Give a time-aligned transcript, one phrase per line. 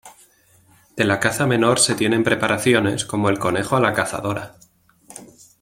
[0.97, 4.57] De la caza menor se tienen preparaciones como el "conejo a la cazadora".